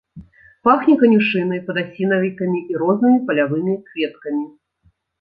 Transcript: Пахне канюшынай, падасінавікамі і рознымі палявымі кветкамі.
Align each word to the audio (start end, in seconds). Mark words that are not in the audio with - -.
Пахне 0.67 0.95
канюшынай, 1.03 1.59
падасінавікамі 1.69 2.65
і 2.75 2.83
рознымі 2.85 3.23
палявымі 3.31 3.81
кветкамі. 3.89 4.45